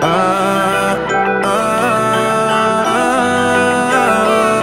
[0.00, 0.96] Ah,
[1.44, 1.48] ah,
[2.86, 4.62] ah,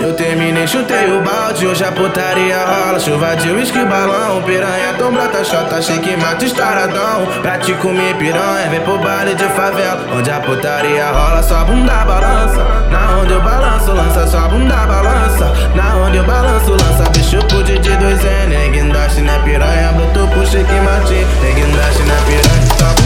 [0.00, 2.98] eu terminei, chutei o balde, hoje a putaria rola.
[2.98, 7.26] Chuva de uísque, balão, piranha tão brota Xota, chique, mata, estouradão.
[7.42, 12.04] Pra te comer piranha, vem pro baile de favela Onde a putaria rola, só bunda
[12.04, 12.64] balança.
[12.90, 15.52] Na onde eu balanço, lança, só bunda balança.
[15.74, 20.80] Na onde eu balanço, lança, bicho pude de 2N Guindaste na piranha, botou pro que
[20.80, 21.26] mate.
[21.54, 23.05] Guindaste na piranha, só bunda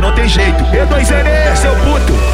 [0.00, 0.64] não tem jeito.
[0.64, 2.25] E2N, seu puto.